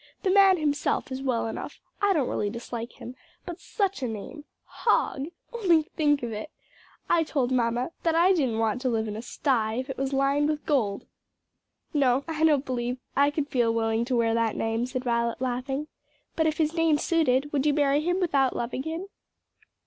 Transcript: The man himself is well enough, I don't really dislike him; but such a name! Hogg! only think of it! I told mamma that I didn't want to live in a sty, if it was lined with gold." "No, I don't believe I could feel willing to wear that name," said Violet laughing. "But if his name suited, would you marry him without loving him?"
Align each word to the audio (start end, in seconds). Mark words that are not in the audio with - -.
The 0.23 0.31
man 0.31 0.57
himself 0.57 1.11
is 1.11 1.21
well 1.21 1.45
enough, 1.45 1.79
I 2.01 2.11
don't 2.13 2.27
really 2.27 2.49
dislike 2.49 2.93
him; 2.93 3.15
but 3.45 3.59
such 3.61 4.01
a 4.01 4.07
name! 4.07 4.45
Hogg! 4.65 5.25
only 5.53 5.83
think 5.83 6.23
of 6.23 6.31
it! 6.31 6.49
I 7.07 7.23
told 7.23 7.51
mamma 7.51 7.91
that 8.01 8.15
I 8.15 8.33
didn't 8.33 8.57
want 8.57 8.81
to 8.81 8.89
live 8.89 9.07
in 9.07 9.15
a 9.15 9.21
sty, 9.21 9.75
if 9.75 9.91
it 9.91 9.99
was 9.99 10.11
lined 10.11 10.49
with 10.49 10.65
gold." 10.65 11.05
"No, 11.93 12.23
I 12.27 12.43
don't 12.43 12.65
believe 12.65 12.97
I 13.15 13.29
could 13.29 13.47
feel 13.49 13.71
willing 13.71 14.03
to 14.05 14.15
wear 14.15 14.33
that 14.33 14.55
name," 14.57 14.87
said 14.87 15.03
Violet 15.03 15.39
laughing. 15.39 15.85
"But 16.35 16.47
if 16.47 16.57
his 16.57 16.73
name 16.73 16.97
suited, 16.97 17.53
would 17.53 17.67
you 17.67 17.73
marry 17.75 18.01
him 18.01 18.19
without 18.19 18.55
loving 18.55 18.81
him?" 18.81 19.05